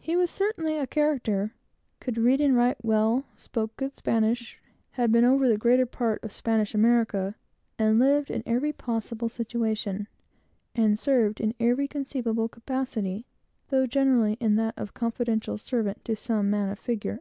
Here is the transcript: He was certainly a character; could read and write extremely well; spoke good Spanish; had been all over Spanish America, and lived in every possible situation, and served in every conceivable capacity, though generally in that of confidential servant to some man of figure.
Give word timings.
He 0.00 0.16
was 0.16 0.32
certainly 0.32 0.76
a 0.78 0.84
character; 0.84 1.54
could 2.00 2.18
read 2.18 2.40
and 2.40 2.56
write 2.56 2.70
extremely 2.72 2.88
well; 2.92 3.24
spoke 3.36 3.76
good 3.76 3.96
Spanish; 3.96 4.58
had 4.90 5.12
been 5.12 5.24
all 5.24 5.34
over 5.40 6.18
Spanish 6.28 6.74
America, 6.74 7.36
and 7.78 8.00
lived 8.00 8.32
in 8.32 8.42
every 8.46 8.72
possible 8.72 9.28
situation, 9.28 10.08
and 10.74 10.98
served 10.98 11.40
in 11.40 11.54
every 11.60 11.86
conceivable 11.86 12.48
capacity, 12.48 13.26
though 13.68 13.86
generally 13.86 14.32
in 14.40 14.56
that 14.56 14.74
of 14.76 14.92
confidential 14.92 15.56
servant 15.56 16.04
to 16.04 16.16
some 16.16 16.50
man 16.50 16.68
of 16.68 16.78
figure. 16.80 17.20